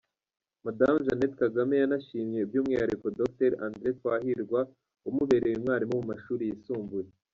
Madamu 0.65 1.03
Jeannette 1.05 1.37
Kagame 1.43 1.73
yanashimiye 1.81 2.41
by’umwihariko 2.49 3.05
Dr 3.19 3.51
André 3.65 3.89
Twahirwa 3.99 4.59
wamubereye 5.03 5.55
umwarimu 5.57 5.95
mu 5.99 6.03
mashuri 6.11 6.43
yisumbuye. 6.49 7.09